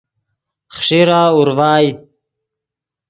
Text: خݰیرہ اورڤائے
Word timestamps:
خݰیرہ 0.75 1.21
اورڤائے 1.35 1.89